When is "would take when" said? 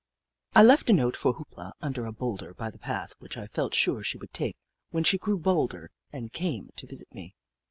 4.17-5.03